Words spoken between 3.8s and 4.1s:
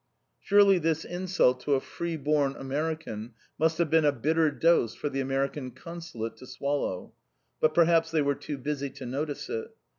been